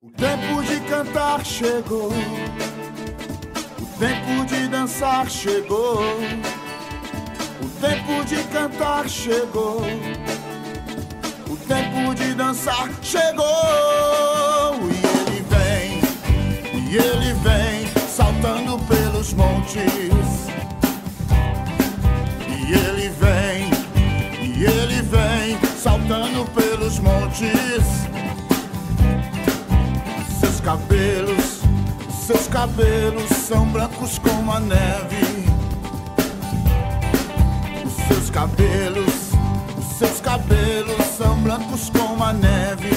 [0.00, 2.12] O tempo de cantar chegou,
[3.82, 6.20] o tempo de dançar chegou,
[7.60, 9.82] o tempo de cantar chegou,
[11.50, 13.44] o tempo de dançar chegou.
[14.88, 16.00] E ele vem,
[16.80, 19.82] e ele vem, saltando pelos montes.
[22.46, 23.68] E ele vem,
[24.44, 28.08] e ele vem, saltando pelos montes
[30.68, 31.62] cabelos,
[32.26, 35.46] seus cabelos são brancos como a neve.
[37.86, 39.32] Os seus cabelos,
[39.78, 42.90] os seus cabelos são brancos como a neve.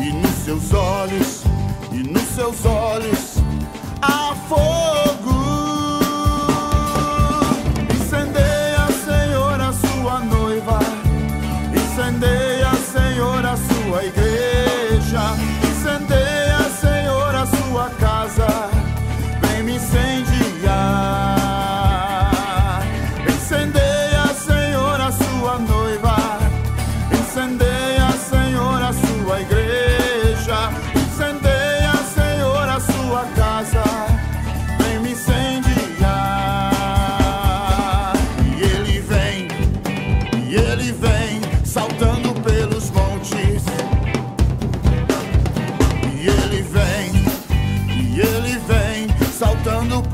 [0.00, 1.44] E nos seus olhos,
[1.92, 3.36] e nos seus olhos
[4.02, 5.03] há fogo.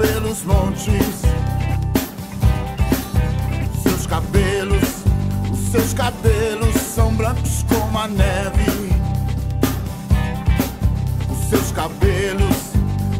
[0.00, 1.22] Pelos montes.
[3.82, 5.04] Seus cabelos,
[5.52, 8.90] os seus cabelos são brancos como a neve.
[11.30, 12.56] Os seus cabelos,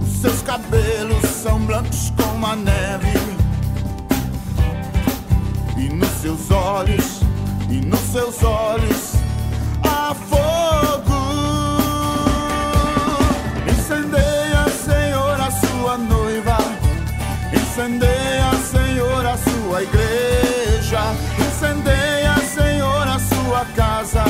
[0.03, 3.19] os seus cabelos são brancos como a neve.
[5.77, 7.20] E nos seus olhos,
[7.71, 9.15] e nos seus olhos
[9.85, 11.21] há fogo.
[17.55, 21.15] Incendeia, Senhor, a sua igreja.
[21.39, 24.25] Incendeia, Senhor, a sua casa.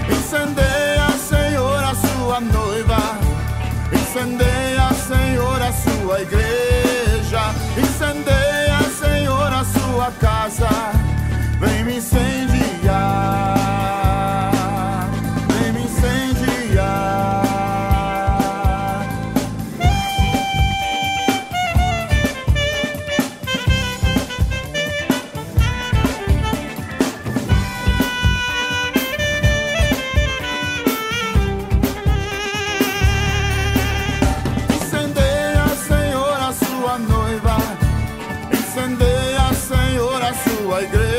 [0.09, 3.17] Incendeia, Senhor, a sua noiva.
[3.91, 7.53] Incendeia, Senhor, a sua igreja.
[7.77, 8.56] Incendeia, Senhor, a
[10.11, 10.67] casa.
[11.59, 12.56] Vem me incendiar.
[40.81, 41.16] Igreja.